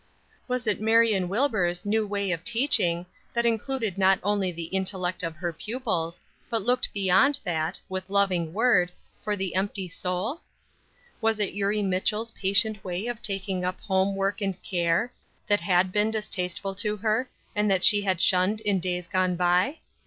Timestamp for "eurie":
11.53-11.83